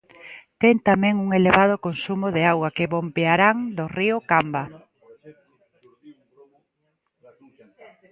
Ten 0.61 0.75
tamén 0.89 1.15
un 1.23 1.29
elevado 1.39 1.75
consumo 1.85 2.27
de 2.35 2.41
auga 2.51 2.75
que 2.77 2.91
bombearán 2.93 3.57
do 3.77 3.85
río 3.97 4.17
Camba. 4.29 4.65